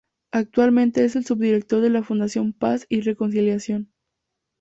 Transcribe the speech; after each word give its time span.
Actualmente 0.31 1.05
es 1.05 1.15
el 1.15 1.27
subdirector 1.27 1.79
de 1.79 1.91
la 1.91 2.01
fundación 2.01 2.53
"Paz 2.53 2.87
y 2.89 3.01
Reconciliación". 3.01 3.91